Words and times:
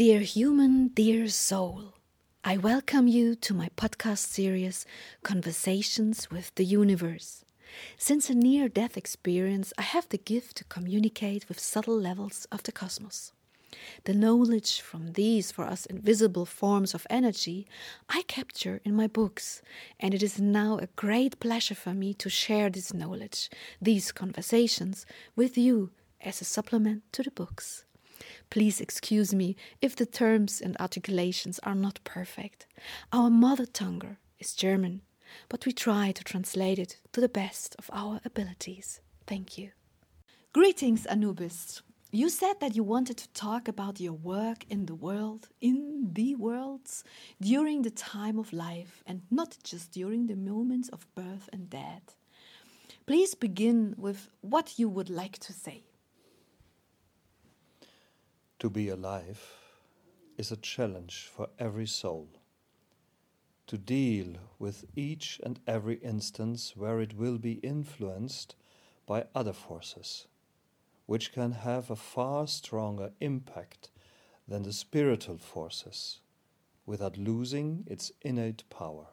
Dear 0.00 0.20
human, 0.20 0.88
dear 0.94 1.28
soul, 1.28 1.92
I 2.42 2.56
welcome 2.56 3.06
you 3.06 3.34
to 3.34 3.52
my 3.52 3.68
podcast 3.76 4.28
series 4.28 4.86
Conversations 5.22 6.30
with 6.30 6.54
the 6.54 6.64
Universe. 6.64 7.44
Since 7.98 8.30
a 8.30 8.34
near 8.34 8.70
death 8.70 8.96
experience, 8.96 9.74
I 9.76 9.82
have 9.82 10.08
the 10.08 10.16
gift 10.16 10.56
to 10.56 10.64
communicate 10.64 11.46
with 11.50 11.60
subtle 11.60 12.00
levels 12.00 12.46
of 12.50 12.62
the 12.62 12.72
cosmos. 12.72 13.32
The 14.04 14.14
knowledge 14.14 14.80
from 14.80 15.12
these 15.12 15.52
for 15.52 15.66
us 15.66 15.84
invisible 15.84 16.46
forms 16.46 16.94
of 16.94 17.06
energy 17.10 17.66
I 18.08 18.22
capture 18.22 18.80
in 18.86 18.96
my 18.96 19.06
books, 19.06 19.60
and 19.98 20.14
it 20.14 20.22
is 20.22 20.40
now 20.40 20.78
a 20.78 20.88
great 20.96 21.38
pleasure 21.40 21.74
for 21.74 21.92
me 21.92 22.14
to 22.14 22.30
share 22.30 22.70
this 22.70 22.94
knowledge, 22.94 23.50
these 23.82 24.12
conversations, 24.12 25.04
with 25.36 25.58
you 25.58 25.90
as 26.22 26.40
a 26.40 26.46
supplement 26.46 27.02
to 27.12 27.22
the 27.22 27.30
books. 27.30 27.84
Please 28.50 28.80
excuse 28.80 29.34
me 29.34 29.56
if 29.80 29.96
the 29.96 30.06
terms 30.06 30.60
and 30.60 30.76
articulations 30.78 31.58
are 31.62 31.74
not 31.74 32.00
perfect. 32.04 32.66
Our 33.12 33.30
mother 33.30 33.66
tongue 33.66 34.16
is 34.38 34.54
German, 34.54 35.02
but 35.48 35.66
we 35.66 35.72
try 35.72 36.12
to 36.12 36.24
translate 36.24 36.78
it 36.78 36.98
to 37.12 37.20
the 37.20 37.28
best 37.28 37.76
of 37.78 37.90
our 37.92 38.20
abilities. 38.24 39.00
Thank 39.26 39.58
you. 39.58 39.70
Greetings, 40.52 41.06
Anubis. 41.06 41.82
You 42.12 42.28
said 42.28 42.54
that 42.58 42.74
you 42.74 42.82
wanted 42.82 43.18
to 43.18 43.28
talk 43.28 43.68
about 43.68 44.00
your 44.00 44.14
work 44.14 44.64
in 44.68 44.86
the 44.86 44.96
world, 44.96 45.48
in 45.60 46.08
the 46.12 46.34
worlds, 46.34 47.04
during 47.40 47.82
the 47.82 47.90
time 47.90 48.36
of 48.36 48.52
life, 48.52 49.04
and 49.06 49.22
not 49.30 49.56
just 49.62 49.92
during 49.92 50.26
the 50.26 50.34
moments 50.34 50.88
of 50.88 51.06
birth 51.14 51.48
and 51.52 51.70
death. 51.70 52.16
Please 53.06 53.36
begin 53.36 53.94
with 53.96 54.28
what 54.40 54.76
you 54.76 54.88
would 54.88 55.08
like 55.08 55.38
to 55.38 55.52
say. 55.52 55.84
To 58.60 58.68
be 58.68 58.90
alive 58.90 59.40
is 60.36 60.52
a 60.52 60.56
challenge 60.58 61.30
for 61.32 61.48
every 61.58 61.86
soul. 61.86 62.28
To 63.68 63.78
deal 63.78 64.34
with 64.58 64.84
each 64.94 65.40
and 65.42 65.58
every 65.66 65.94
instance 65.96 66.76
where 66.76 67.00
it 67.00 67.16
will 67.16 67.38
be 67.38 67.54
influenced 67.62 68.56
by 69.06 69.24
other 69.34 69.54
forces, 69.54 70.26
which 71.06 71.32
can 71.32 71.52
have 71.52 71.90
a 71.90 71.96
far 71.96 72.46
stronger 72.46 73.12
impact 73.18 73.90
than 74.46 74.64
the 74.64 74.74
spiritual 74.74 75.38
forces, 75.38 76.20
without 76.84 77.16
losing 77.16 77.84
its 77.86 78.12
innate 78.20 78.68
power. 78.68 79.06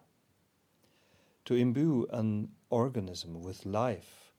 To 1.46 1.56
imbue 1.56 2.06
an 2.12 2.50
organism 2.70 3.42
with 3.42 3.66
life 3.66 4.34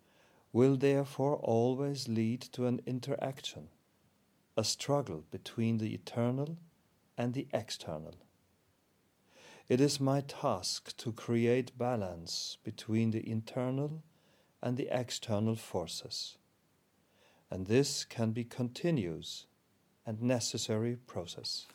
will 0.52 0.76
therefore 0.76 1.36
always 1.36 2.08
lead 2.08 2.42
to 2.52 2.66
an 2.66 2.82
interaction 2.84 3.70
a 4.58 4.64
struggle 4.64 5.22
between 5.30 5.78
the 5.78 5.94
eternal 5.94 6.58
and 7.16 7.32
the 7.32 7.46
external. 7.54 8.16
It 9.68 9.80
is 9.80 10.00
my 10.00 10.20
task 10.20 10.96
to 10.96 11.12
create 11.12 11.78
balance 11.78 12.58
between 12.64 13.12
the 13.12 13.30
internal 13.30 14.02
and 14.60 14.76
the 14.76 14.88
external 14.90 15.54
forces. 15.54 16.38
And 17.48 17.68
this 17.68 18.04
can 18.04 18.32
be 18.32 18.42
continuous 18.42 19.46
and 20.04 20.20
necessary 20.20 20.96
process. 21.06 21.68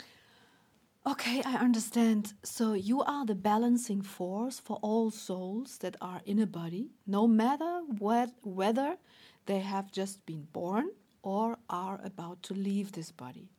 Okay, 1.08 1.42
I 1.46 1.56
understand. 1.56 2.34
So 2.44 2.74
you 2.74 3.02
are 3.04 3.26
the 3.26 3.36
balancing 3.36 4.02
force 4.02 4.60
for 4.60 4.78
all 4.82 5.10
souls 5.10 5.78
that 5.78 5.96
are 6.02 6.22
in 6.26 6.38
a 6.40 6.46
body, 6.48 6.90
no 7.08 7.28
matter 7.28 7.82
what, 7.98 8.32
whether 8.42 8.98
they 9.46 9.60
have 9.60 9.90
just 9.90 10.26
been 10.26 10.48
born 10.52 10.90
or 11.24 11.58
are 11.70 12.00
about 12.04 12.44
to 12.44 12.54
leave 12.54 12.92
this 12.92 13.12
body. 13.12 13.50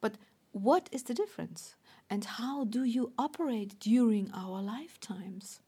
But 0.00 0.14
what 0.52 0.88
is 0.90 1.02
the 1.02 1.14
difference? 1.14 1.74
And 2.08 2.24
how 2.24 2.64
do 2.64 2.84
you 2.84 3.12
operate 3.18 3.78
during 3.78 4.30
our 4.32 4.62
lifetimes? 4.62 5.60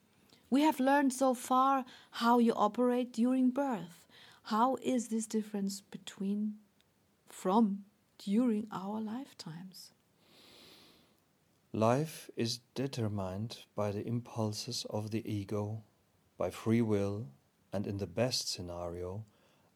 We 0.49 0.63
have 0.63 0.81
learned 0.81 1.13
so 1.13 1.35
far 1.35 1.85
how 2.13 2.39
you 2.39 2.55
operate 2.55 3.13
during 3.13 3.51
birth. 3.51 4.07
How 4.45 4.77
is 4.83 5.09
this 5.09 5.27
difference 5.27 5.83
between, 5.83 6.55
from, 7.29 7.85
during 8.19 8.67
our 8.73 9.01
lifetimes? 9.01 9.93
Life 11.73 12.31
is 12.37 12.61
determined 12.75 13.59
by 13.77 13.93
the 13.93 14.05
impulses 14.05 14.87
of 14.91 15.13
the 15.13 15.23
ego, 15.31 15.85
by 16.37 16.51
free 16.51 16.83
will, 16.83 17.29
and 17.73 17.87
in 17.87 17.99
the 17.99 18.09
best 18.09 18.49
scenario, 18.49 19.25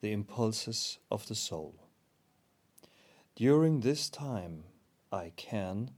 the 0.05 0.13
impulses 0.13 0.99
of 1.11 1.27
the 1.29 1.35
soul. 1.35 1.75
During 3.35 3.81
this 3.81 4.11
time, 4.11 4.65
I 5.11 5.33
can, 5.35 5.93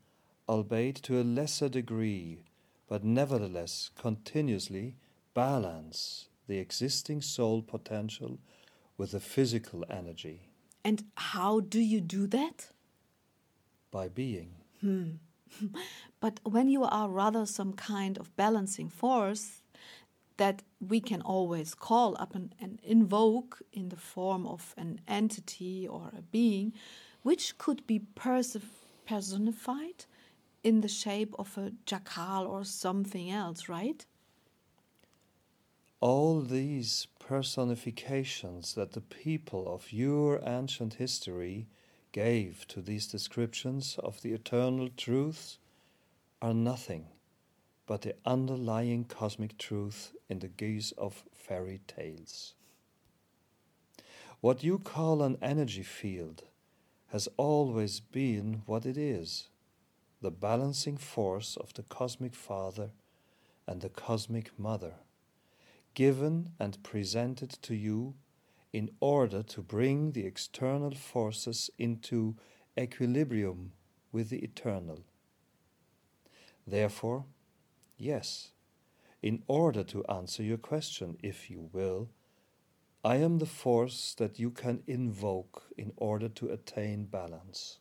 albeit 0.49 0.95
to 1.07 1.21
a 1.21 1.25
lesser 1.25 1.69
degree, 1.69 2.45
but 2.89 3.03
nevertheless 3.03 3.91
continuously 4.01 4.95
balance 5.35 6.29
the 6.47 6.59
existing 6.59 7.21
soul 7.21 7.63
potential 7.63 8.39
with 8.97 9.11
the 9.11 9.19
physical 9.19 9.85
energy. 9.91 10.51
And 10.85 11.03
how 11.17 11.59
do 11.59 11.81
you 11.81 12.01
do 12.01 12.29
that? 12.29 12.71
By 13.91 14.07
being. 14.07 14.51
Hmm. 14.83 15.15
but 16.21 16.39
when 16.45 16.69
you 16.69 16.85
are 16.85 17.09
rather 17.09 17.45
some 17.45 17.73
kind 17.73 18.19
of 18.19 18.37
balancing 18.37 18.89
force, 18.89 19.63
that 20.37 20.63
we 20.81 21.01
can 21.01 21.23
always 21.23 21.75
call 21.75 22.17
up 22.19 22.35
and, 22.35 22.55
and, 22.61 22.79
invoke 22.83 23.63
in 23.73 23.89
the 23.89 23.97
form 23.97 24.47
of 24.47 24.75
an 24.77 25.01
entity 25.09 25.87
or 25.89 26.11
a 26.17 26.23
being, 26.23 26.73
which 27.23 27.57
could 27.59 27.87
be 27.87 28.01
personified 28.15 30.05
in 30.63 30.81
the 30.81 30.89
shape 30.89 31.35
of 31.39 31.57
a 31.57 31.73
jackal 31.87 32.47
or 32.47 32.65
something 32.65 33.31
else, 33.31 33.69
right? 33.69 34.05
All 36.01 36.41
these 36.41 37.07
personifications 37.19 38.75
that 38.75 38.93
the 38.93 39.01
people 39.01 39.67
of 39.73 39.93
your 39.93 40.41
ancient 40.47 40.95
history 40.95 41.69
gave 42.13 42.67
to 42.69 42.81
these 42.81 43.07
descriptions 43.07 43.97
of 44.03 44.21
the 44.23 44.33
eternal 44.33 44.89
truths 44.97 45.59
are 46.43 46.55
nothing 46.55 47.07
but 47.87 48.03
the 48.03 48.15
underlying 48.25 49.05
cosmic 49.05 49.57
truth 49.59 50.13
in 50.29 50.41
the 50.41 50.49
guise 50.49 50.93
of 50.99 51.25
fairy 51.33 51.81
tales. 51.87 52.55
What 54.41 54.65
you 54.65 54.79
call 54.79 55.23
an 55.23 55.39
energy 55.41 55.83
field 55.83 56.45
has 57.09 57.29
always 57.37 58.01
been 58.01 58.63
what 58.67 58.85
it 58.85 58.99
is 58.99 59.49
the 60.23 60.31
balancing 60.31 60.97
force 60.97 61.57
of 61.57 61.73
the 61.75 61.83
cosmic 61.83 62.35
father 62.35 62.91
and 63.67 63.81
the 63.81 63.89
cosmic 63.89 64.59
mother, 64.59 64.95
given 65.95 66.51
and 66.59 66.83
presented 66.83 67.51
to 67.51 67.75
you 67.75 68.15
in 68.73 68.91
order 69.01 69.43
to 69.43 69.63
bring 69.63 70.13
the 70.13 70.27
external 70.27 70.95
forces 70.95 71.71
into 71.79 72.35
equilibrium 72.79 73.73
with 74.11 74.31
the 74.31 74.39
eternal. 74.39 75.01
Therefore, 76.67 77.25
Yes. 77.97 78.53
In 79.23 79.43
order 79.47 79.83
to 79.85 80.05
answer 80.07 80.43
your 80.43 80.59
question, 80.59 81.17
if 81.23 81.51
you 81.51 81.69
will, 81.73 82.11
I 83.05 83.17
am 83.17 83.39
the 83.39 83.47
force 83.47 84.15
that 84.19 84.39
you 84.39 84.51
can 84.51 84.83
invoke 84.87 85.65
in 85.79 85.93
order 85.97 86.29
to 86.29 86.49
attain 86.49 87.05
balance. 87.05 87.79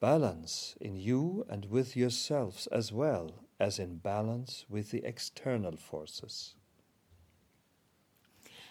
Balance 0.00 0.76
in 0.80 0.96
you 0.96 1.44
and 1.48 1.66
with 1.66 1.96
yourselves 1.96 2.66
as 2.68 2.92
well 2.92 3.44
as 3.60 3.78
in 3.78 3.98
balance 3.98 4.64
with 4.68 4.90
the 4.90 5.04
external 5.04 5.76
forces. 5.76 6.54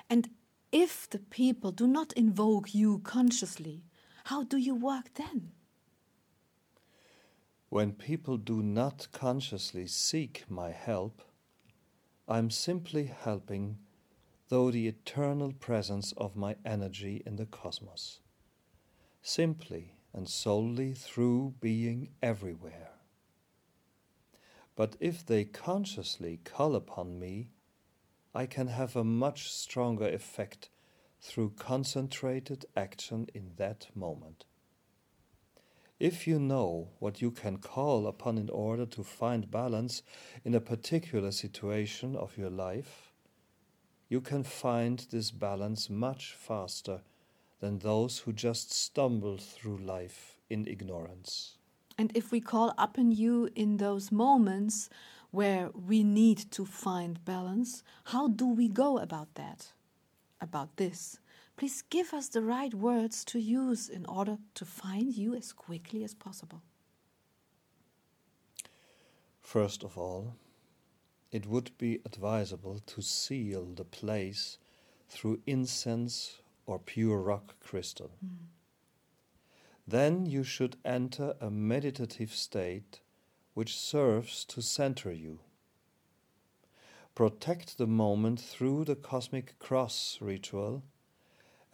And 0.10 0.30
if 0.72 1.10
the 1.10 1.20
people 1.20 1.72
do 1.72 1.88
not 1.88 2.14
invoke 2.14 2.74
you 2.74 3.00
consciously, 3.00 3.84
how 4.26 4.44
do 4.44 4.58
you 4.58 4.76
work 4.76 5.14
then? 5.16 5.52
When 7.72 7.94
people 7.94 8.36
do 8.36 8.62
not 8.62 9.08
consciously 9.14 9.88
seek 9.88 10.44
my 10.50 10.72
help, 10.72 11.22
I 12.28 12.38
am 12.38 12.50
simply 12.50 13.06
helping 13.06 13.78
though 14.50 14.72
the 14.72 14.90
eternal 14.90 15.54
presence 15.54 16.12
of 16.18 16.36
my 16.36 16.58
energy 16.66 17.24
in 17.26 17.38
the 17.38 17.46
cosmos, 17.46 18.20
simply 19.22 19.96
and 20.12 20.28
solely 20.28 20.94
through 20.94 21.54
being 21.62 22.10
everywhere. 22.22 22.90
But 24.76 24.98
if 25.00 25.26
they 25.26 25.46
consciously 25.46 26.42
call 26.44 26.76
upon 26.76 27.20
me, 27.20 27.52
I 28.36 28.48
can 28.48 28.68
have 28.68 28.98
a 28.98 29.06
much 29.06 29.50
stronger 29.50 30.10
effect 30.10 30.70
through 31.22 31.52
concentrated 31.52 32.66
action 32.76 33.28
in 33.34 33.54
that 33.56 33.88
moment. 33.96 34.44
If 36.02 36.26
you 36.26 36.40
know 36.40 36.88
what 36.98 37.22
you 37.22 37.30
can 37.30 37.58
call 37.58 38.08
upon 38.08 38.40
in 38.40 38.50
order 38.50 38.88
to 38.88 39.04
find 39.04 39.52
balance 39.52 40.02
in 40.44 40.56
a 40.56 40.60
particular 40.60 41.32
situation 41.32 42.16
of 42.16 42.40
your 42.40 42.50
life, 42.50 43.14
you 44.10 44.20
can 44.20 44.42
find 44.42 45.06
this 45.12 45.30
balance 45.30 45.92
much 45.92 46.34
faster 46.34 47.02
than 47.60 47.78
those 47.78 48.18
who 48.18 48.34
just 48.34 48.74
stumble 48.74 49.38
through 49.38 49.78
life 49.78 50.40
in 50.50 50.66
ignorance. 50.66 51.60
And 52.00 52.12
if 52.16 52.32
we 52.32 52.42
call 52.42 52.74
upon 52.80 53.12
you 53.12 53.50
in 53.54 53.78
those 53.78 54.12
moments 54.12 54.90
where 55.30 55.70
we 55.70 56.04
need 56.04 56.50
to 56.50 56.66
find 56.66 57.24
balance, 57.26 57.84
how 58.06 58.28
do 58.28 58.48
we 58.48 58.70
go 58.70 58.98
about 58.98 59.36
that? 59.36 59.74
About 60.42 60.78
this? 60.78 61.20
Please 61.62 61.84
give 61.92 62.12
us 62.12 62.28
the 62.28 62.42
right 62.42 62.74
words 62.74 63.24
to 63.24 63.38
use 63.40 63.88
in 63.88 64.04
order 64.08 64.40
to 64.56 64.66
find 64.66 65.16
you 65.16 65.36
as 65.36 65.54
quickly 65.54 66.04
as 66.04 66.16
possible. 66.16 66.64
First 69.44 69.84
of 69.84 69.96
all, 69.96 70.34
it 71.32 71.46
would 71.46 71.70
be 71.78 72.02
advisable 72.04 72.80
to 72.88 73.04
seal 73.04 73.76
the 73.76 73.84
place 73.84 74.58
through 75.08 75.42
incense 75.46 76.42
or 76.66 76.80
pure 76.80 77.20
rock 77.20 77.54
crystal. 77.60 78.10
Mm. 78.26 78.48
Then 79.88 80.26
you 80.26 80.44
should 80.44 80.78
enter 80.84 81.36
a 81.40 81.52
meditative 81.52 82.34
state 82.34 83.02
which 83.54 83.78
serves 83.78 84.46
to 84.46 84.64
center 84.64 85.14
you. 85.14 85.38
Protect 87.14 87.78
the 87.78 87.86
moment 87.86 88.40
through 88.40 88.86
the 88.86 88.96
cosmic 88.96 89.60
cross 89.60 90.18
ritual 90.20 90.82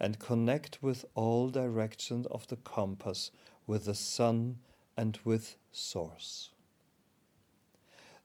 and 0.00 0.18
connect 0.18 0.82
with 0.82 1.04
all 1.14 1.50
directions 1.50 2.26
of 2.26 2.46
the 2.48 2.56
compass, 2.56 3.30
with 3.66 3.84
the 3.84 3.94
sun, 3.94 4.58
and 4.96 5.18
with 5.24 5.56
Source. 5.72 6.50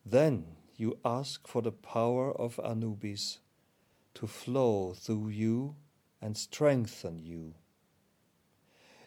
Then 0.04 0.56
you 0.76 0.98
ask 1.04 1.46
for 1.46 1.62
the 1.62 1.72
power 1.72 2.32
of 2.32 2.60
Anubis 2.64 3.38
to 4.14 4.26
flow 4.26 4.94
through 4.94 5.28
you 5.28 5.76
and 6.20 6.36
strengthen 6.36 7.18
you. 7.18 7.54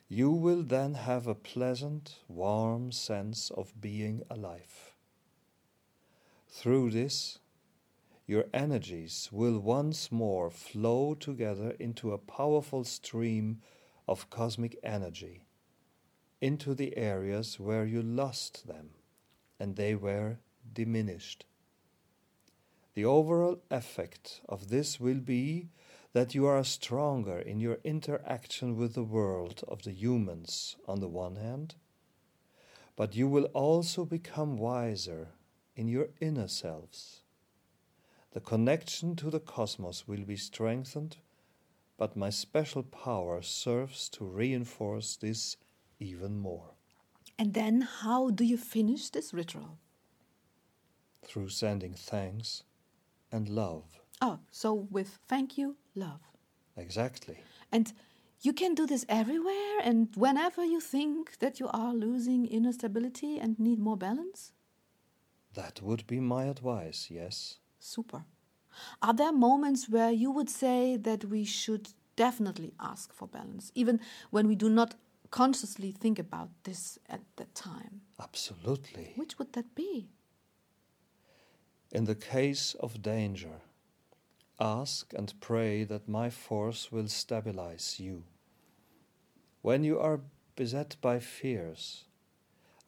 You 0.10 0.32
will 0.32 0.64
then 0.64 0.94
have 0.94 1.28
a 1.28 1.36
pleasant, 1.36 2.20
warm 2.28 2.92
sense 2.92 3.52
of 3.52 3.80
being 3.82 4.24
alive. 4.30 4.96
Through 6.48 6.92
this, 6.92 7.40
your 8.28 8.46
energies 8.54 9.30
will 9.32 9.58
once 9.58 10.12
more 10.12 10.50
flow 10.52 11.16
together 11.16 11.72
into 11.80 12.12
a 12.12 12.18
powerful 12.18 12.84
stream 12.84 13.62
of 14.06 14.30
cosmic 14.30 14.78
energy, 14.84 15.46
into 16.42 16.76
the 16.76 16.98
areas 16.98 17.58
where 17.58 17.86
you 17.86 18.02
lost 18.02 18.68
them 18.68 18.90
and 19.60 19.76
they 19.76 19.96
were 19.96 20.38
diminished. 20.74 21.46
The 22.96 23.06
overall 23.06 23.62
effect 23.72 24.42
of 24.50 24.68
this 24.68 25.00
will 25.00 25.20
be 25.20 25.70
that 26.12 26.36
you 26.36 26.46
are 26.48 26.64
stronger 26.64 27.40
in 27.40 27.62
your 27.62 27.78
interaction 27.86 28.76
with 28.76 28.94
the 28.94 29.04
world 29.04 29.64
of 29.70 29.84
the 29.84 29.92
humans 29.92 30.76
on 30.86 31.00
the 31.00 31.08
one 31.08 31.38
hand, 31.38 31.76
but 32.98 33.16
you 33.16 33.28
will 33.30 33.46
also 33.54 34.04
become 34.04 34.58
wiser 34.58 35.30
in 35.76 35.88
your 35.88 36.10
inner 36.20 36.48
selves. 36.48 37.22
The 38.38 38.42
connection 38.42 39.16
to 39.16 39.32
the 39.32 39.40
cosmos 39.40 40.08
will 40.08 40.24
be 40.24 40.38
strengthened, 40.38 41.18
but 41.98 42.16
my 42.16 42.30
special 42.30 42.84
power 42.84 43.42
serves 43.42 44.10
to 44.10 44.26
reinforce 44.26 45.16
this 45.16 45.58
even 46.00 46.38
more. 46.38 46.76
And 47.40 47.56
then, 47.56 47.82
how 47.82 48.30
do 48.30 48.44
you 48.44 48.56
finish 48.56 49.10
this 49.10 49.34
ritual? 49.34 49.80
Through 51.24 51.50
sending 51.50 51.96
thanks 51.96 52.62
and 53.32 53.50
love. 53.50 54.02
Oh, 54.22 54.38
so 54.52 54.72
with 54.92 55.18
thank 55.28 55.58
you, 55.58 55.76
love. 55.96 56.22
Exactly. 56.76 57.40
And 57.72 57.92
you 58.42 58.54
can 58.54 58.76
do 58.76 58.86
this 58.86 59.04
everywhere 59.10 59.80
and 59.82 60.16
whenever 60.16 60.64
you 60.64 60.80
think 60.80 61.40
that 61.40 61.60
you 61.60 61.70
are 61.70 61.96
losing 61.96 62.46
inner 62.46 62.72
stability 62.72 63.40
and 63.40 63.58
need 63.58 63.80
more 63.80 63.98
balance? 63.98 64.54
That 65.56 65.82
would 65.82 66.06
be 66.06 66.20
my 66.20 66.44
advice, 66.44 67.08
yes. 67.10 67.58
Super. 67.88 68.26
Are 69.02 69.14
there 69.14 69.32
moments 69.32 69.88
where 69.88 70.12
you 70.12 70.30
would 70.30 70.50
say 70.50 70.98
that 70.98 71.24
we 71.24 71.46
should 71.46 71.88
definitely 72.18 72.74
ask 72.82 73.14
for 73.14 73.30
balance, 73.30 73.72
even 73.76 74.02
when 74.30 74.46
we 74.46 74.56
do 74.56 74.70
not 74.70 74.96
consciously 75.32 75.94
think 75.94 76.20
about 76.20 76.50
this 76.64 77.00
at 77.08 77.22
that 77.38 77.56
time? 77.56 78.02
Absolutely. 78.22 79.14
Which 79.16 79.40
would 79.40 79.54
that 79.54 79.74
be? 79.74 80.10
In 81.94 82.04
the 82.04 82.16
case 82.16 82.76
of 82.78 83.02
danger, 83.02 83.62
ask 84.60 85.14
and 85.14 85.34
pray 85.40 85.86
that 85.86 86.10
my 86.10 86.30
force 86.30 86.92
will 86.92 87.08
stabilize 87.08 88.02
you. 88.02 88.26
When 89.62 89.86
you 89.86 89.98
are 89.98 90.20
beset 90.58 90.98
by 91.00 91.20
fears, 91.20 92.04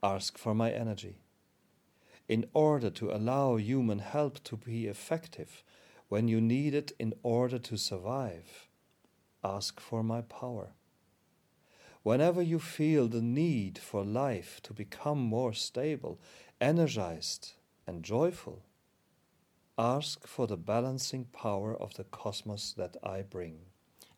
ask 0.04 0.38
for 0.38 0.54
my 0.54 0.72
energy. 0.72 1.20
In 2.30 2.46
order 2.54 2.92
to 2.92 3.12
allow 3.12 3.56
human 3.56 3.98
help 3.98 4.44
to 4.44 4.56
be 4.56 4.86
effective, 4.86 5.64
when 6.10 6.28
you 6.28 6.40
need 6.40 6.76
it 6.76 6.92
in 7.00 7.16
order 7.24 7.58
to 7.58 7.76
survive, 7.76 8.68
ask 9.44 9.80
for 9.80 10.04
my 10.04 10.22
power. 10.22 10.70
Whenever 12.04 12.44
you 12.44 12.60
feel 12.60 13.08
the 13.08 13.22
need 13.22 13.80
for 13.80 14.06
life 14.06 14.62
to 14.62 14.74
become 14.74 15.18
more 15.18 15.54
stable, 15.54 16.20
energized, 16.62 17.54
and 17.88 18.04
joyful, 18.04 18.64
ask 19.80 20.28
for 20.28 20.46
the 20.46 20.58
balancing 20.58 21.26
power 21.26 21.76
of 21.76 21.96
the 21.96 22.04
cosmos 22.04 22.74
that 22.78 22.96
I 23.04 23.24
bring. 23.24 23.62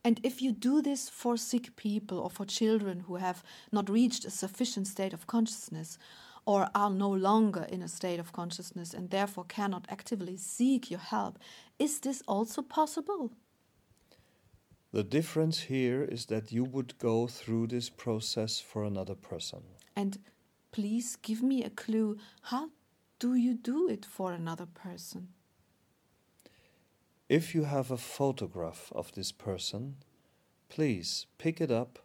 And 0.04 0.20
if 0.22 0.42
you 0.42 0.52
do 0.52 0.82
this 0.82 1.08
for 1.08 1.38
sick 1.38 1.78
people 1.78 2.20
or 2.20 2.30
for 2.30 2.46
children 2.46 3.02
who 3.02 3.16
have 3.16 3.42
not 3.72 3.90
reached 3.90 4.26
a 4.26 4.32
sufficient 4.32 4.88
state 4.88 5.14
of 5.14 5.28
consciousness 5.28 5.98
or 6.46 6.70
are 6.74 6.90
no 6.90 7.10
longer 7.10 7.66
in 7.70 7.82
a 7.82 7.88
state 7.88 8.20
of 8.20 8.34
consciousness 8.34 8.94
and 8.94 9.10
therefore 9.10 9.46
cannot 9.46 9.86
actively 9.90 10.38
seek 10.38 10.90
your 10.90 11.00
help, 11.00 11.40
is 11.80 12.00
this 12.00 12.24
also 12.28 12.62
possible? 12.62 13.32
The 14.92 15.04
difference 15.04 15.62
here 15.62 16.04
is 16.04 16.26
that 16.26 16.52
you 16.52 16.66
would 16.66 16.98
go 16.98 17.28
through 17.28 17.68
this 17.68 17.90
process 17.90 18.60
for 18.60 18.84
another 18.84 19.16
person. 19.16 19.62
And 19.96 20.18
please 20.72 21.16
give 21.16 21.42
me 21.42 21.64
a 21.64 21.70
clue 21.70 22.18
how 22.42 22.72
do 23.20 23.36
you 23.36 23.54
do 23.54 23.88
it 23.88 24.06
for 24.06 24.34
another 24.34 24.66
person? 24.66 25.30
If 27.30 27.56
you 27.56 27.64
have 27.64 27.92
a 27.92 27.98
photograph 27.98 28.92
of 28.94 29.14
this 29.14 29.32
person, 29.32 29.96
please 30.68 31.28
pick 31.38 31.62
it 31.62 31.72
up 31.72 32.00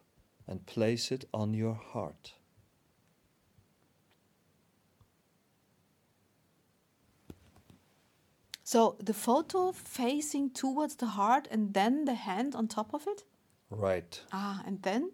and 0.47 0.65
place 0.65 1.11
it 1.11 1.25
on 1.33 1.53
your 1.53 1.73
heart. 1.73 2.36
So 8.67 8.97
the 8.99 9.13
photo 9.13 9.71
facing 9.71 10.49
towards 10.49 10.97
the 10.97 11.05
heart 11.05 11.47
and 11.49 11.73
then 11.73 12.03
the 12.03 12.15
hand 12.15 12.53
on 12.53 12.67
top 12.67 12.93
of 12.93 13.07
it? 13.07 13.23
Right. 13.69 14.21
Ah, 14.33 14.61
and 14.65 14.81
then? 14.81 15.13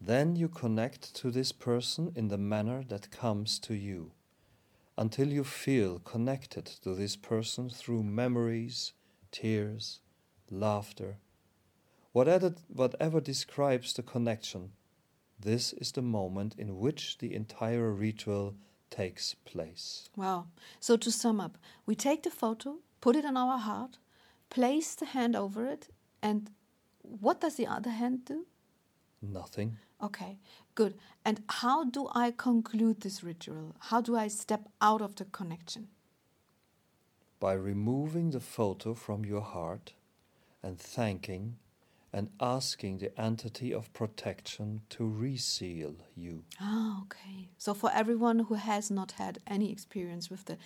Then 0.00 0.34
you 0.34 0.48
connect 0.48 1.14
to 1.14 1.30
this 1.30 1.52
person 1.52 2.10
in 2.16 2.26
the 2.26 2.38
manner 2.38 2.82
that 2.88 3.12
comes 3.12 3.60
to 3.60 3.74
you 3.74 4.10
until 4.98 5.28
you 5.28 5.44
feel 5.44 6.00
connected 6.00 6.66
to 6.82 6.96
this 6.96 7.14
person 7.14 7.70
through 7.70 8.02
memories, 8.02 8.94
tears, 9.30 10.00
laughter. 10.50 11.18
Whatever, 12.10 12.56
whatever 12.66 13.20
describes 13.20 13.92
the 13.92 14.02
connection, 14.02 14.72
this 15.38 15.72
is 15.74 15.92
the 15.92 16.02
moment 16.02 16.56
in 16.58 16.80
which 16.80 17.18
the 17.18 17.32
entire 17.32 17.92
ritual 17.92 18.56
takes 18.92 19.34
place. 19.44 20.08
Wow. 20.14 20.46
So 20.78 20.96
to 20.96 21.10
sum 21.10 21.40
up, 21.40 21.58
we 21.86 21.94
take 21.96 22.22
the 22.22 22.30
photo, 22.30 22.76
put 23.00 23.16
it 23.16 23.24
on 23.24 23.36
our 23.36 23.58
heart, 23.58 23.98
place 24.50 24.94
the 24.94 25.06
hand 25.06 25.34
over 25.34 25.66
it, 25.66 25.88
and 26.22 26.50
what 27.00 27.40
does 27.40 27.56
the 27.56 27.66
other 27.66 27.90
hand 27.90 28.24
do? 28.26 28.46
Nothing. 29.20 29.78
Okay, 30.02 30.38
good. 30.74 30.94
And 31.24 31.42
how 31.48 31.84
do 31.84 32.08
I 32.14 32.32
conclude 32.36 33.00
this 33.00 33.24
ritual? 33.24 33.74
How 33.78 34.00
do 34.00 34.16
I 34.16 34.28
step 34.28 34.68
out 34.80 35.00
of 35.00 35.16
the 35.16 35.24
connection? 35.24 35.88
By 37.40 37.54
removing 37.54 38.30
the 38.30 38.40
photo 38.40 38.94
from 38.94 39.24
your 39.24 39.40
heart 39.40 39.94
and 40.62 40.78
thanking 40.78 41.56
and 42.12 42.28
asking 42.40 42.98
the 42.98 43.18
entity 43.20 43.72
of 43.72 43.92
protection 43.92 44.82
to 44.90 45.04
reseal 45.04 45.94
you. 46.14 46.44
Ah, 46.60 47.02
okay. 47.02 47.48
So, 47.56 47.72
for 47.74 47.90
everyone 47.92 48.40
who 48.40 48.54
has 48.54 48.90
not 48.90 49.12
had 49.12 49.38
any 49.46 49.72
experience 49.72 50.30
with 50.30 50.44
the 50.44 50.58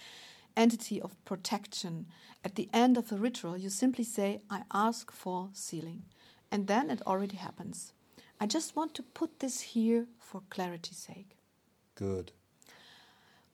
entity 0.56 1.00
of 1.00 1.22
protection, 1.24 2.06
at 2.44 2.56
the 2.56 2.68
end 2.72 2.96
of 2.96 3.08
the 3.08 3.18
ritual, 3.18 3.56
you 3.56 3.68
simply 3.68 4.04
say, 4.04 4.40
I 4.50 4.62
ask 4.72 5.12
for 5.12 5.50
sealing. 5.52 6.02
And 6.50 6.66
then 6.66 6.90
it 6.90 7.02
already 7.06 7.36
happens. 7.36 7.92
I 8.40 8.46
just 8.46 8.76
want 8.76 8.94
to 8.94 9.02
put 9.02 9.40
this 9.40 9.60
here 9.60 10.06
for 10.18 10.42
clarity's 10.50 10.98
sake. 10.98 11.36
Good. 11.94 12.32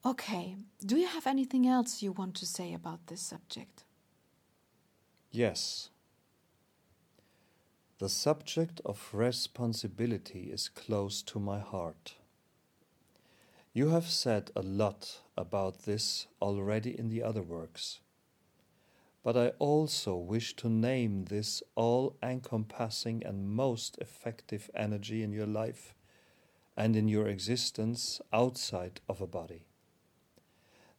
Okay, 0.04 0.56
do 0.84 0.96
you 0.96 1.06
have 1.06 1.28
anything 1.28 1.66
else 1.66 2.02
you 2.02 2.10
want 2.10 2.34
to 2.36 2.46
say 2.46 2.74
about 2.74 3.06
this 3.06 3.20
subject? 3.20 3.84
Yes. 5.30 5.90
The 8.02 8.08
subject 8.08 8.80
of 8.84 9.10
responsibility 9.12 10.50
is 10.50 10.68
close 10.68 11.22
to 11.22 11.38
my 11.38 11.60
heart. 11.60 12.16
You 13.72 13.90
have 13.90 14.08
said 14.08 14.50
a 14.56 14.60
lot 14.60 15.20
about 15.36 15.84
this 15.84 16.26
already 16.40 16.98
in 16.98 17.10
the 17.10 17.22
other 17.22 17.42
works, 17.42 18.00
but 19.22 19.36
I 19.36 19.50
also 19.60 20.16
wish 20.16 20.56
to 20.56 20.68
name 20.68 21.26
this 21.26 21.62
all 21.76 22.16
encompassing 22.20 23.22
and 23.24 23.48
most 23.48 23.98
effective 23.98 24.68
energy 24.74 25.22
in 25.22 25.30
your 25.30 25.46
life 25.46 25.94
and 26.76 26.96
in 26.96 27.06
your 27.06 27.28
existence 27.28 28.20
outside 28.32 29.00
of 29.08 29.20
a 29.20 29.28
body. 29.28 29.62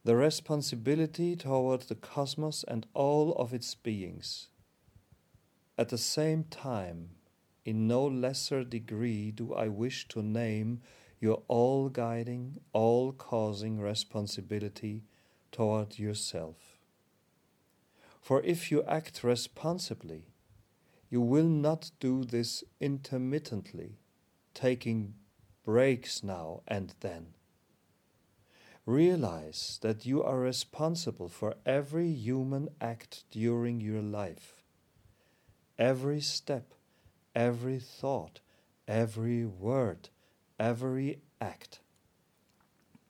The 0.04 0.16
responsibility 0.16 1.36
toward 1.36 1.82
the 1.82 1.96
cosmos 1.96 2.64
and 2.66 2.86
all 2.94 3.34
of 3.34 3.52
its 3.52 3.74
beings 3.74 4.48
at 5.76 5.88
the 5.88 5.98
same 5.98 6.44
time, 6.44 7.10
in 7.64 7.86
no 7.86 8.04
lesser 8.06 8.62
degree 8.62 9.30
do 9.30 9.54
I 9.54 9.68
wish 9.68 10.06
to 10.08 10.22
name 10.22 10.80
your 11.20 11.42
all 11.48 11.88
guiding, 11.88 12.58
all 12.72 13.12
causing 13.12 13.80
responsibility 13.80 15.02
toward 15.50 15.98
yourself. 15.98 16.56
For 18.20 18.42
if 18.42 18.70
you 18.70 18.84
act 18.84 19.24
responsibly, 19.24 20.26
you 21.10 21.20
will 21.20 21.48
not 21.48 21.90
do 21.98 22.24
this 22.24 22.62
intermittently, 22.80 23.98
taking 24.52 25.14
breaks 25.64 26.22
now 26.22 26.62
and 26.68 26.94
then. 27.00 27.34
Realize 28.86 29.78
that 29.82 30.04
you 30.04 30.22
are 30.22 30.38
responsible 30.38 31.28
for 31.28 31.54
every 31.64 32.08
human 32.08 32.68
act 32.80 33.24
during 33.30 33.80
your 33.80 34.02
life 34.02 34.63
every 35.78 36.20
step, 36.20 36.74
every 37.34 37.78
thought, 37.78 38.40
every 38.86 39.44
word, 39.44 40.08
every 40.58 41.20
act, 41.40 41.80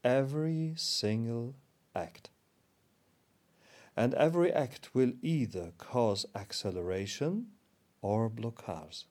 every 0.02 0.74
single 0.76 1.54
act. 1.94 2.30
And 3.96 4.14
every 4.14 4.52
act 4.52 4.94
will 4.94 5.12
either 5.22 5.72
cause 5.78 6.26
acceleration 6.34 7.46
or 8.02 8.28
blockage. 8.28 9.04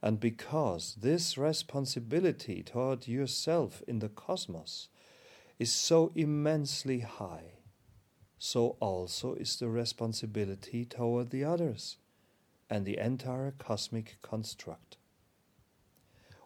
And 0.00 0.20
because 0.20 0.96
this 1.00 1.38
responsibility 1.38 2.62
toward 2.62 3.08
yourself 3.08 3.82
in 3.88 3.98
the 4.00 4.08
cosmos 4.08 4.88
is 5.58 5.72
so 5.72 6.12
immensely 6.14 7.00
high, 7.00 7.54
so 8.44 8.76
also 8.78 9.32
is 9.36 9.56
the 9.56 9.68
responsibility 9.70 10.84
toward 10.84 11.30
the 11.30 11.42
others 11.42 11.96
and 12.68 12.84
the 12.84 12.98
entire 12.98 13.50
cosmic 13.52 14.18
construct. 14.20 14.98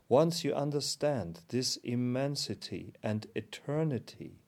Once 0.09 0.45
you 0.45 0.55
understand 0.55 1.41
this 1.49 1.77
immensity 1.79 2.95
and 3.03 3.27
eternity, 3.35 4.39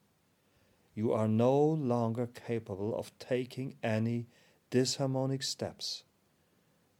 you 0.94 1.12
are 1.12 1.26
no 1.26 1.60
longer 1.60 2.28
capable 2.28 2.96
of 2.96 3.10
taking 3.18 3.74
any 3.82 4.28
disharmonic 4.70 5.42
steps 5.42 6.04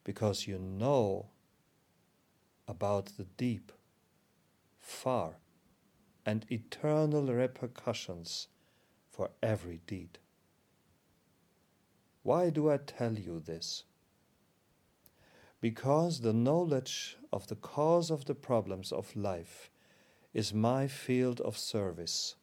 because 0.03 0.49
you 0.49 0.59
know 0.59 1.27
about 2.67 3.07
the 3.17 3.27
deep, 3.37 3.71
far, 4.81 5.37
and 6.27 6.45
eternal 6.51 7.33
repercussions 7.33 8.49
for 9.09 9.31
every 9.41 9.81
deed. 9.87 10.19
Why 12.23 12.51
do 12.51 12.71
I 12.71 12.77
tell 12.79 13.15
you 13.15 13.41
this? 13.41 13.85
Because 15.61 16.21
the 16.21 16.33
knowledge 16.33 17.17
of 17.33 17.47
the 17.47 17.57
cause 17.57 18.11
of 18.11 18.25
the 18.25 18.35
problems 18.35 18.93
of 18.93 19.15
life 19.17 19.71
is 20.33 20.55
my 20.55 20.87
field 20.87 21.41
of 21.41 21.57
service. 21.57 22.37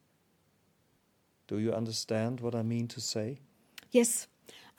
Do 1.48 1.60
you 1.60 1.74
understand 1.74 2.42
what 2.42 2.54
I 2.54 2.64
mean 2.64 2.88
to 2.90 3.02
say? 3.02 3.40
Yes. 3.92 4.28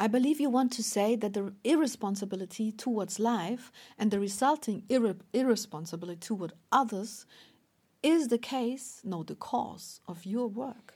I 0.01 0.07
believe 0.07 0.39
you 0.39 0.51
want 0.51 0.73
to 0.75 0.83
say 0.83 1.17
that 1.17 1.33
the 1.33 1.53
irresponsibility 1.65 2.71
towards 2.71 3.19
life 3.19 3.73
and 3.99 4.11
the 4.11 4.21
resulting 4.21 4.83
irre- 4.89 5.21
irresponsibility 5.33 6.21
toward 6.21 6.53
others 6.71 7.27
is 8.03 8.29
the 8.29 8.39
case, 8.39 9.01
no, 9.03 9.25
the 9.25 9.35
cause 9.35 10.01
of 10.07 10.25
your 10.25 10.47
work. 10.47 10.95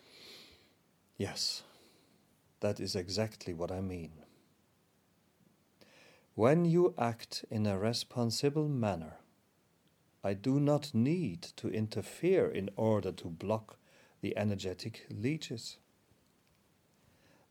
Yes. 1.16 1.62
That 2.62 2.78
is 2.78 2.94
exactly 2.94 3.52
what 3.52 3.72
I 3.72 3.80
mean. 3.80 4.12
When 6.36 6.64
you 6.64 6.94
act 6.96 7.44
in 7.50 7.66
a 7.66 7.76
responsible 7.76 8.68
manner, 8.68 9.14
I 10.22 10.34
do 10.34 10.60
not 10.60 10.94
need 10.94 11.42
to 11.56 11.68
interfere 11.68 12.48
in 12.48 12.70
order 12.76 13.10
to 13.10 13.28
block 13.28 13.78
the 14.20 14.38
energetic 14.38 15.06
leeches. 15.10 15.78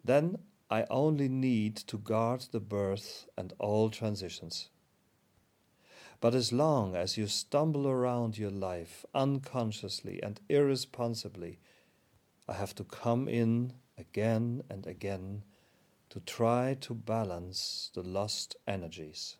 Then 0.01 0.37
I 0.69 0.85
only 0.89 1.27
need 1.27 1.75
to 1.87 1.97
guard 1.97 2.45
the 2.53 2.61
birth 2.61 3.27
and 3.37 3.51
all 3.59 3.89
transitions. 3.89 4.69
But 6.21 6.33
as 6.33 6.53
long 6.53 6.95
as 6.95 7.17
you 7.17 7.27
stumble 7.27 7.85
around 7.85 8.37
your 8.37 8.49
life 8.49 9.05
unconsciously 9.13 10.23
and 10.23 10.39
irresponsibly, 10.47 11.59
I 12.47 12.53
have 12.53 12.73
to 12.75 12.85
come 12.85 13.27
in 13.27 13.73
again 13.97 14.63
and 14.69 14.85
again 14.87 15.43
to 16.09 16.19
try 16.19 16.75
to 16.81 16.93
balance 16.93 17.89
the 17.93 18.01
lost 18.01 18.55
energies. 18.67 19.37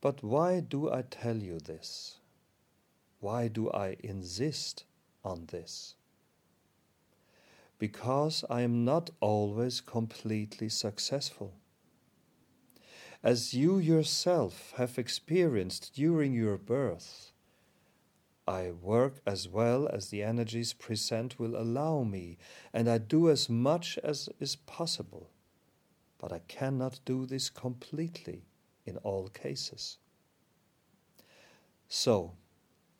But 0.00 0.22
why 0.22 0.60
do 0.60 0.92
I 0.92 1.02
tell 1.02 1.36
you 1.36 1.58
this? 1.58 2.18
Why 3.20 3.48
do 3.48 3.70
I 3.70 3.96
insist 4.00 4.84
on 5.24 5.46
this? 5.46 5.94
Because 7.78 8.44
I 8.50 8.62
am 8.62 8.84
not 8.84 9.10
always 9.20 9.80
completely 9.80 10.68
successful. 10.68 11.54
As 13.22 13.54
you 13.54 13.78
yourself 13.78 14.72
have 14.76 14.98
experienced 14.98 15.94
during 15.94 16.34
your 16.34 16.56
birth, 16.56 17.32
I 18.48 18.70
work 18.70 19.20
as 19.26 19.46
well 19.46 19.88
as 19.88 20.08
the 20.08 20.22
energies 20.22 20.72
present 20.72 21.38
will 21.38 21.54
allow 21.54 22.02
me, 22.02 22.38
and 22.72 22.88
I 22.88 22.96
do 22.96 23.28
as 23.28 23.50
much 23.50 23.98
as 23.98 24.30
is 24.40 24.56
possible. 24.56 25.28
But 26.16 26.32
I 26.32 26.38
cannot 26.48 27.00
do 27.04 27.26
this 27.26 27.50
completely 27.50 28.46
in 28.86 28.96
all 28.98 29.28
cases. 29.28 29.98
So, 31.88 32.36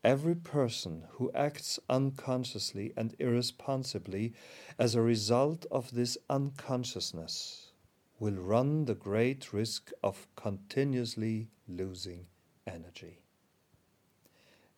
every 0.04 0.34
person 0.34 1.04
who 1.12 1.32
acts 1.32 1.78
unconsciously 1.88 2.92
and 2.94 3.16
irresponsibly 3.18 4.34
as 4.78 4.94
a 4.94 5.00
result 5.00 5.64
of 5.70 5.92
this 5.92 6.18
unconsciousness 6.28 7.72
will 8.20 8.34
run 8.34 8.84
the 8.84 8.94
great 8.94 9.54
risk 9.54 9.92
of 10.02 10.28
continuously 10.36 11.48
losing 11.66 12.26
energy 12.66 13.22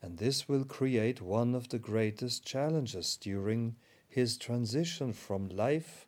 and 0.03 0.19
this 0.19 0.49
will 0.49 0.65
create 0.65 1.21
one 1.21 1.55
of 1.55 1.69
the 1.69 1.79
greatest 1.79 2.45
challenges 2.45 3.17
during 3.17 3.77
his 4.09 4.37
transition 4.37 5.13
from 5.13 5.49
life 5.49 6.07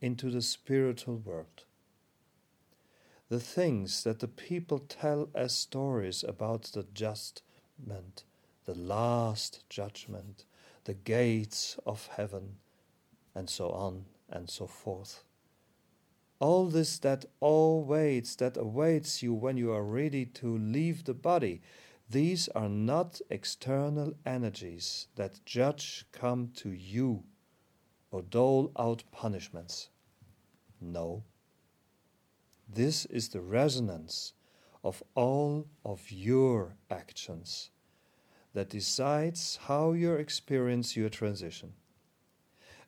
into 0.00 0.30
the 0.30 0.42
spiritual 0.42 1.16
world. 1.16 1.64
The 3.28 3.40
things 3.40 4.04
that 4.04 4.20
the 4.20 4.28
people 4.28 4.78
tell 4.78 5.28
as 5.34 5.52
stories 5.52 6.22
about 6.22 6.64
the 6.72 6.86
judgment, 6.94 8.24
the 8.64 8.74
last 8.74 9.68
judgment, 9.68 10.44
the 10.84 10.94
gates 10.94 11.76
of 11.84 12.08
heaven, 12.16 12.56
and 13.34 13.50
so 13.50 13.70
on 13.70 14.04
and 14.30 14.48
so 14.48 14.66
forth. 14.66 15.24
All 16.38 16.66
this 16.66 16.98
that 16.98 17.24
awaits, 17.42 18.36
that 18.36 18.56
awaits 18.56 19.22
you 19.22 19.34
when 19.34 19.56
you 19.56 19.72
are 19.72 19.82
ready 19.82 20.24
to 20.26 20.58
leave 20.58 21.04
the 21.04 21.14
body, 21.14 21.62
these 22.08 22.48
are 22.48 22.68
not 22.68 23.20
external 23.30 24.14
energies 24.24 25.08
that 25.16 25.44
judge 25.44 26.06
come 26.12 26.50
to 26.56 26.70
you 26.70 27.24
or 28.10 28.22
dole 28.22 28.70
out 28.78 29.02
punishments. 29.10 29.88
No. 30.80 31.24
This 32.68 33.06
is 33.06 33.28
the 33.28 33.40
resonance 33.40 34.34
of 34.84 35.02
all 35.14 35.66
of 35.84 36.12
your 36.12 36.76
actions 36.90 37.70
that 38.54 38.70
decides 38.70 39.58
how 39.64 39.92
you 39.92 40.14
experience 40.14 40.96
your 40.96 41.08
transition. 41.08 41.72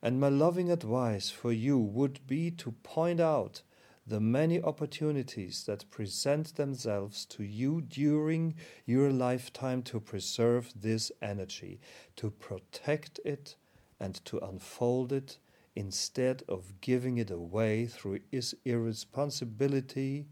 And 0.00 0.20
my 0.20 0.28
loving 0.28 0.70
advice 0.70 1.28
for 1.28 1.52
you 1.52 1.76
would 1.76 2.24
be 2.26 2.52
to 2.52 2.70
point 2.84 3.18
out 3.18 3.62
the 4.08 4.20
many 4.20 4.62
opportunities 4.62 5.64
that 5.64 5.90
present 5.90 6.56
themselves 6.56 7.26
to 7.26 7.42
you 7.44 7.82
during 7.82 8.54
your 8.86 9.10
lifetime 9.10 9.82
to 9.82 10.00
preserve 10.00 10.72
this 10.74 11.12
energy, 11.20 11.78
to 12.16 12.30
protect 12.30 13.20
it, 13.24 13.56
and 14.00 14.14
to 14.24 14.38
unfold 14.38 15.12
it 15.12 15.38
instead 15.76 16.42
of 16.48 16.80
giving 16.80 17.18
it 17.18 17.30
away 17.30 17.86
through 17.86 18.20
its 18.32 18.54
irresponsibility 18.64 20.26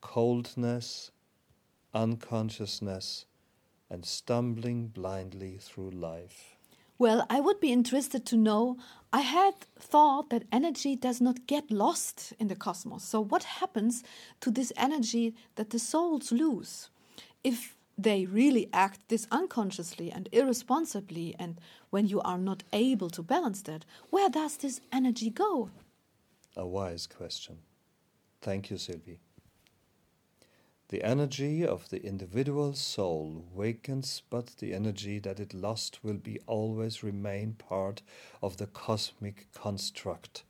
coldness, 0.00 1.10
unconsciousness, 1.92 3.26
and 3.90 4.04
stumbling 4.04 4.88
blindly 4.88 5.58
through 5.58 5.90
life. 5.90 6.55
Well, 6.98 7.26
I 7.28 7.40
would 7.40 7.60
be 7.60 7.72
interested 7.72 8.24
to 8.26 8.36
know. 8.36 8.78
I 9.12 9.20
had 9.20 9.54
thought 9.78 10.30
that 10.30 10.44
energy 10.50 10.96
does 10.96 11.20
not 11.20 11.46
get 11.46 11.70
lost 11.70 12.32
in 12.38 12.48
the 12.48 12.56
cosmos. 12.56 13.04
So, 13.04 13.20
what 13.20 13.44
happens 13.44 14.02
to 14.40 14.50
this 14.50 14.72
energy 14.76 15.34
that 15.56 15.70
the 15.70 15.78
souls 15.78 16.32
lose? 16.32 16.88
If 17.44 17.76
they 17.98 18.26
really 18.26 18.68
act 18.72 19.08
this 19.08 19.26
unconsciously 19.30 20.10
and 20.10 20.28
irresponsibly, 20.32 21.34
and 21.38 21.60
when 21.90 22.06
you 22.06 22.20
are 22.22 22.38
not 22.38 22.62
able 22.72 23.10
to 23.10 23.22
balance 23.22 23.62
that, 23.62 23.84
where 24.10 24.28
does 24.28 24.56
this 24.56 24.80
energy 24.92 25.30
go? 25.30 25.70
A 26.56 26.66
wise 26.66 27.06
question. 27.06 27.58
Thank 28.40 28.70
you, 28.70 28.78
Sylvie. 28.78 29.20
The 30.88 31.02
energy 31.02 31.66
of 31.66 31.88
the 31.88 32.00
individual 32.04 32.72
soul 32.74 33.44
wakens, 33.52 34.22
but 34.30 34.54
the 34.58 34.72
energy 34.72 35.18
that 35.18 35.40
it 35.40 35.52
lost 35.52 36.04
will 36.04 36.18
be 36.18 36.38
always 36.46 37.02
remain 37.02 37.54
part 37.54 38.02
of 38.40 38.56
the 38.58 38.68
cosmic 38.68 39.48
construct, 39.52 40.44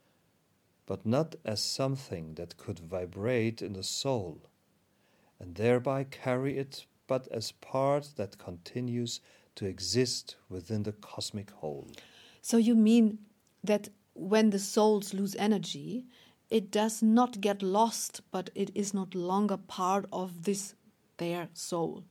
but 0.84 1.06
not 1.06 1.36
as 1.44 1.62
something 1.62 2.34
that 2.34 2.58
could 2.58 2.78
vibrate 2.78 3.62
in 3.62 3.72
the 3.72 3.82
soul, 3.82 4.42
and 5.40 5.54
thereby 5.54 6.04
carry 6.04 6.58
it, 6.58 6.84
but 7.06 7.26
as 7.28 7.52
part 7.52 8.10
that 8.16 8.36
continues 8.36 9.20
to 9.54 9.64
exist 9.64 10.36
within 10.50 10.82
the 10.82 10.92
cosmic 10.92 11.50
whole. 11.50 11.90
So, 12.42 12.58
you 12.58 12.74
mean 12.74 13.18
that 13.64 13.88
when 14.12 14.50
the 14.50 14.58
souls 14.58 15.14
lose 15.14 15.34
energy, 15.36 16.04
it 16.50 16.70
does 16.70 17.02
not 17.02 17.40
get 17.40 17.62
lost, 17.62 18.20
but 18.30 18.50
it 18.54 18.70
is 18.74 18.94
not 18.94 19.14
longer 19.14 19.56
part 19.56 20.06
of 20.12 20.44
this 20.44 20.74
their 21.18 21.48
soul. 21.54 22.04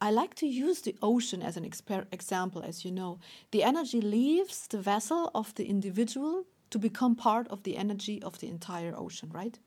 I 0.00 0.10
like 0.10 0.34
to 0.36 0.46
use 0.46 0.82
the 0.82 0.96
ocean 1.02 1.42
as 1.42 1.56
an 1.56 1.64
exper- 1.64 2.06
example, 2.12 2.62
as 2.62 2.84
you 2.84 2.90
know. 2.90 3.18
The 3.50 3.62
energy 3.62 4.00
leaves 4.00 4.66
the 4.66 4.80
vessel 4.80 5.30
of 5.34 5.54
the 5.54 5.66
individual 5.66 6.44
to 6.70 6.78
become 6.78 7.14
part 7.14 7.48
of 7.48 7.62
the 7.62 7.76
energy 7.76 8.22
of 8.22 8.38
the 8.38 8.48
entire 8.48 8.94
ocean, 8.96 9.30
right? 9.32 9.58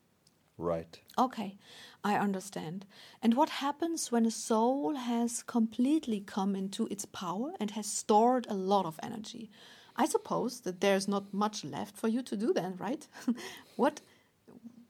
Right. 0.58 1.00
Okay, 1.18 1.58
I 2.04 2.16
understand. 2.16 2.86
And 3.24 3.34
what 3.34 3.50
happens 3.50 4.12
when 4.12 4.26
a 4.26 4.32
soul 4.32 4.96
has 4.96 5.42
completely 5.42 6.20
come 6.20 6.56
into 6.56 6.88
its 6.92 7.06
power 7.06 7.54
and 7.60 7.72
has 7.72 7.88
stored 7.88 8.46
a 8.50 8.54
lot 8.54 8.86
of 8.86 9.00
energy? 9.02 9.50
I 9.96 10.06
suppose 10.06 10.62
that 10.62 10.82
there's 10.82 11.08
not 11.08 11.34
much 11.34 11.64
left 11.64 11.98
for 11.98 12.08
you 12.08 12.22
to 12.24 12.38
do 12.38 12.54
then, 12.54 12.76
right? 12.78 13.08
what 13.78 14.02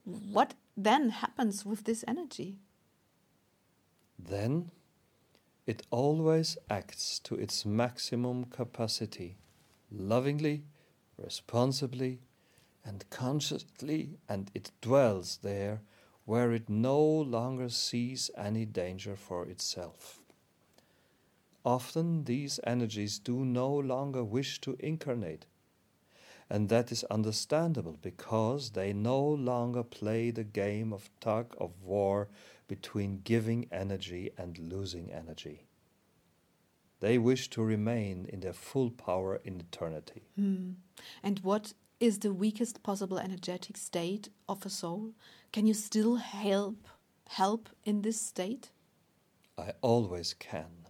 what 0.04 0.54
then 0.76 1.10
happens 1.10 1.64
with 1.64 1.84
this 1.84 2.04
energy? 2.06 2.58
Then 4.18 4.70
it 5.66 5.86
always 5.90 6.58
acts 6.68 7.18
to 7.20 7.34
its 7.36 7.64
maximum 7.64 8.44
capacity, 8.44 9.38
lovingly, 9.90 10.64
responsibly, 11.16 12.20
and 12.84 13.08
consciously, 13.10 14.18
and 14.28 14.50
it 14.54 14.72
dwells 14.80 15.38
there 15.42 15.82
where 16.24 16.52
it 16.52 16.68
no 16.68 17.00
longer 17.00 17.68
sees 17.68 18.30
any 18.36 18.64
danger 18.64 19.16
for 19.16 19.46
itself. 19.46 20.20
Often 21.64 22.24
these 22.24 22.58
energies 22.64 23.18
do 23.18 23.44
no 23.44 23.68
longer 23.68 24.24
wish 24.24 24.60
to 24.62 24.76
incarnate, 24.78 25.46
and 26.50 26.68
that 26.68 26.90
is 26.90 27.04
understandable 27.04 27.96
because 28.02 28.70
they 28.70 28.92
no 28.92 29.20
longer 29.20 29.84
play 29.84 30.30
the 30.30 30.44
game 30.44 30.92
of 30.92 31.08
tug 31.20 31.54
of 31.58 31.70
war 31.82 32.28
between 32.66 33.20
giving 33.22 33.68
energy 33.70 34.30
and 34.36 34.58
losing 34.58 35.12
energy. 35.12 35.66
They 36.98 37.16
wish 37.18 37.48
to 37.50 37.62
remain 37.62 38.26
in 38.28 38.40
their 38.40 38.52
full 38.52 38.90
power 38.90 39.40
in 39.44 39.60
eternity. 39.60 40.22
Hmm. 40.36 40.72
And 41.22 41.38
what 41.38 41.72
is 42.00 42.18
the 42.18 42.34
weakest 42.34 42.82
possible 42.82 43.18
energetic 43.18 43.76
state 43.76 44.28
of 44.48 44.66
a 44.66 44.70
soul? 44.70 45.12
Can 45.52 45.66
you 45.66 45.74
still 45.74 46.16
help 46.16 46.76
help 47.28 47.68
in 47.84 48.02
this 48.02 48.20
state? 48.20 48.70
I 49.56 49.72
always 49.82 50.34
can. 50.34 50.89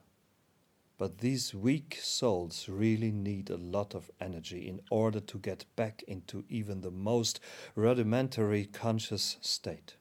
But 1.01 1.17
these 1.17 1.55
weak 1.55 1.99
souls 2.03 2.69
really 2.69 3.11
need 3.11 3.49
a 3.49 3.57
lot 3.57 3.95
of 3.95 4.11
energy 4.21 4.69
in 4.69 4.83
order 4.91 5.19
to 5.19 5.39
get 5.39 5.65
back 5.75 6.03
into 6.07 6.45
even 6.51 6.83
the 6.83 6.91
most 6.91 7.41
rudimentary 7.75 8.67
conscious 8.67 9.39
state. 9.41 9.97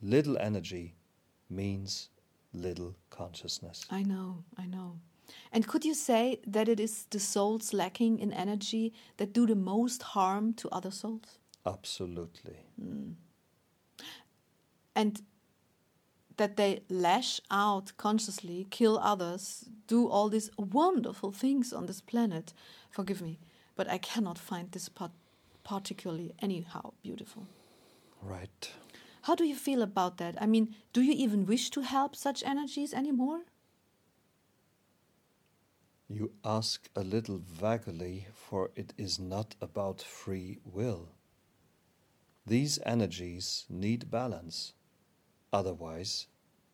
Little 0.00 0.38
energy 0.38 0.94
means 1.50 2.08
little 2.54 2.94
consciousness. 3.10 3.84
I 3.90 4.02
know, 4.02 4.44
I 4.56 4.64
know. 4.64 4.98
And 5.52 5.68
could 5.68 5.84
you 5.84 5.92
say 5.92 6.40
that 6.46 6.70
it 6.70 6.80
is 6.80 7.04
the 7.10 7.20
souls 7.20 7.74
lacking 7.74 8.18
in 8.18 8.32
energy 8.32 8.94
that 9.18 9.34
do 9.34 9.46
the 9.46 9.54
most 9.54 10.02
harm 10.02 10.54
to 10.54 10.70
other 10.70 10.90
souls? 10.90 11.38
Absolutely. 11.66 12.60
Mm. 12.82 13.12
And 14.96 15.20
that 16.36 16.56
they 16.56 16.80
lash 16.88 17.40
out 17.50 17.92
consciously, 17.96 18.66
kill 18.70 18.98
others, 18.98 19.68
do 19.86 20.08
all 20.08 20.28
these 20.28 20.50
wonderful 20.56 21.32
things 21.32 21.72
on 21.72 21.86
this 21.86 22.00
planet. 22.00 22.52
Forgive 22.90 23.22
me, 23.22 23.38
but 23.76 23.88
I 23.88 23.98
cannot 23.98 24.38
find 24.38 24.70
this 24.70 24.88
part 24.88 25.12
particularly 25.64 26.34
anyhow 26.40 26.92
beautiful. 27.02 27.46
Right. 28.22 28.70
How 29.22 29.34
do 29.34 29.44
you 29.44 29.54
feel 29.54 29.82
about 29.82 30.18
that? 30.18 30.34
I 30.40 30.46
mean, 30.46 30.74
do 30.92 31.00
you 31.00 31.12
even 31.12 31.46
wish 31.46 31.70
to 31.70 31.80
help 31.80 32.14
such 32.14 32.42
energies 32.44 32.92
anymore? 32.92 33.40
You 36.08 36.32
ask 36.44 36.88
a 36.94 37.02
little 37.02 37.38
vaguely, 37.38 38.26
for 38.34 38.70
it 38.76 38.92
is 38.98 39.18
not 39.18 39.54
about 39.62 40.02
free 40.02 40.58
will. 40.64 41.08
These 42.46 42.78
energies 42.84 43.64
need 43.70 44.10
balance 44.10 44.74
Otherwise, 45.54 46.26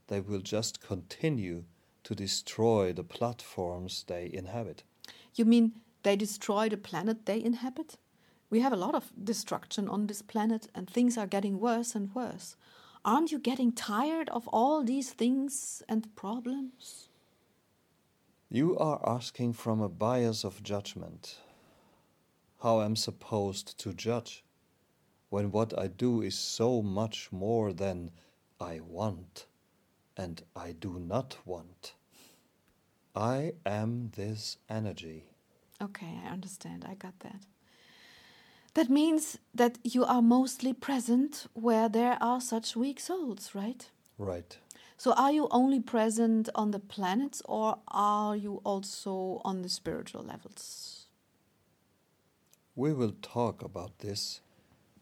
they 0.06 0.20
will 0.20 0.40
just 0.40 0.80
continue 0.80 1.64
to 2.02 2.14
destroy 2.14 2.94
the 2.94 3.04
platforms 3.04 4.04
they 4.06 4.30
inhabit. 4.32 4.84
You 5.34 5.44
mean 5.44 5.72
they 6.02 6.16
destroy 6.16 6.70
the 6.70 6.78
planet 6.78 7.26
they 7.26 7.44
inhabit? 7.44 7.98
We 8.48 8.60
have 8.60 8.72
a 8.72 8.82
lot 8.84 8.94
of 8.94 9.12
destruction 9.22 9.86
on 9.86 10.06
this 10.06 10.22
planet, 10.22 10.66
and 10.74 10.88
things 10.88 11.18
are 11.18 11.26
getting 11.26 11.60
worse 11.60 11.94
and 11.94 12.14
worse. 12.14 12.56
Aren't 13.04 13.30
you 13.30 13.38
getting 13.38 13.70
tired 13.72 14.30
of 14.30 14.48
all 14.48 14.82
these 14.82 15.12
things 15.12 15.82
and 15.86 16.16
problems? 16.16 17.10
You 18.48 18.78
are 18.78 19.06
asking 19.06 19.52
from 19.52 19.82
a 19.82 19.90
bias 19.90 20.42
of 20.42 20.62
judgment. 20.62 21.36
How 22.62 22.80
am 22.80 22.92
I 22.92 22.94
supposed 22.94 23.78
to 23.80 23.92
judge 23.92 24.42
when 25.28 25.52
what 25.52 25.78
I 25.78 25.86
do 25.86 26.22
is 26.22 26.38
so 26.38 26.80
much 26.80 27.30
more 27.30 27.74
than 27.74 28.10
I 28.60 28.80
want 28.80 29.46
and 30.16 30.42
I 30.54 30.72
do 30.72 30.98
not 30.98 31.38
want. 31.44 31.94
I 33.16 33.54
am 33.64 34.10
this 34.16 34.58
energy. 34.68 35.24
Okay, 35.82 36.20
I 36.24 36.28
understand. 36.28 36.84
I 36.88 36.94
got 36.94 37.18
that. 37.20 37.40
That 38.74 38.88
means 38.88 39.38
that 39.54 39.78
you 39.82 40.04
are 40.04 40.22
mostly 40.22 40.72
present 40.72 41.46
where 41.54 41.88
there 41.88 42.18
are 42.20 42.40
such 42.40 42.76
weak 42.76 43.00
souls, 43.00 43.50
right? 43.54 43.90
Right. 44.18 44.58
So, 44.96 45.12
are 45.14 45.32
you 45.32 45.48
only 45.50 45.80
present 45.80 46.50
on 46.54 46.70
the 46.70 46.78
planets 46.78 47.42
or 47.46 47.78
are 47.88 48.36
you 48.36 48.60
also 48.64 49.40
on 49.44 49.62
the 49.62 49.68
spiritual 49.68 50.22
levels? 50.22 51.06
We 52.76 52.92
will 52.92 53.14
talk 53.22 53.62
about 53.62 53.98
this 53.98 54.40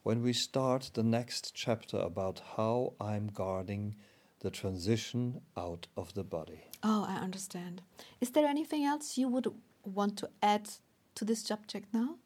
when 0.09 0.23
we 0.23 0.33
start 0.33 0.91
the 0.95 1.03
next 1.03 1.53
chapter 1.55 1.99
about 1.99 2.41
how 2.57 2.95
I'm 2.99 3.27
guarding 3.27 3.95
the 4.41 4.49
transition 4.49 5.39
out 5.55 5.87
of 5.99 6.15
the 6.15 6.25
body. 6.25 6.65
Oh, 6.83 7.05
I 7.07 7.17
understand. 7.17 7.83
Is 8.19 8.31
there 8.31 8.47
anything 8.47 8.85
else 8.87 9.19
you 9.19 9.29
would 9.29 9.49
want 9.85 10.17
to 10.17 10.31
add 10.43 10.71
to 11.15 11.27
this 11.27 11.43
subject 11.43 11.93
now? 11.93 12.17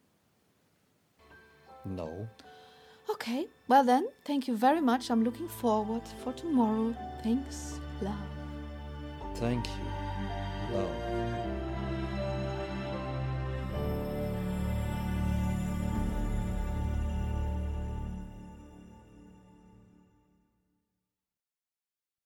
No. 1.85 2.29
Okay, 3.11 3.49
well 3.67 3.83
then, 3.83 4.07
thank 4.25 4.47
you 4.47 4.57
very 4.57 4.81
much. 4.81 5.11
I'm 5.11 5.25
looking 5.25 5.49
forward 5.49 6.03
for 6.23 6.33
tomorrow. 6.35 6.95
Thanks, 7.25 7.81
love. 8.01 8.15
Thank 9.35 9.67
you, 9.67 10.77
love. 10.77 11.02